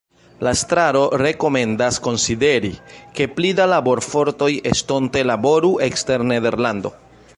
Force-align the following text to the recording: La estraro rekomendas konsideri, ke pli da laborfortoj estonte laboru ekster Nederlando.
La 0.45 0.51
estraro 0.59 1.01
rekomendas 1.21 1.99
konsideri, 2.07 2.71
ke 3.19 3.27
pli 3.35 3.51
da 3.59 3.69
laborfortoj 3.75 4.51
estonte 4.71 5.25
laboru 5.33 5.75
ekster 5.91 6.27
Nederlando. 6.33 6.95